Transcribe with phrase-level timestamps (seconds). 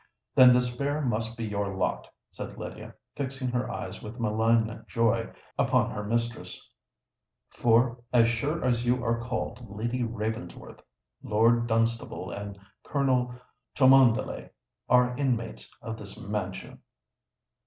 [0.33, 5.91] "Then despair must be your lot," said Lydia, fixing her eyes with malignant joy upon
[5.91, 6.67] her mistress:
[7.51, 13.35] "for—as sure as you are called Lady Ravensworth—Lord Dunstable and Colonel
[13.77, 14.49] Cholmondeley
[14.89, 16.79] are inmates of this mansion!"